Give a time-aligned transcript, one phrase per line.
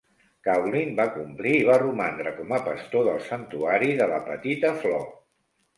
[0.45, 5.11] Coughlin va complir i va romandre com a pastor del Santuari de la Petita Flor.